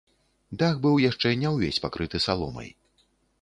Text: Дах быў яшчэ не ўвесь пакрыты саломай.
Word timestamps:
Дах 0.61 0.79
быў 0.85 0.95
яшчэ 1.09 1.33
не 1.41 1.49
ўвесь 1.57 1.79
пакрыты 1.85 2.23
саломай. 2.27 2.69